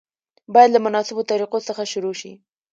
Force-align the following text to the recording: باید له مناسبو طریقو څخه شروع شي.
باید 0.53 0.73
له 0.73 0.79
مناسبو 0.85 1.27
طریقو 1.29 1.59
څخه 1.67 1.83
شروع 1.91 2.15
شي. 2.21 2.31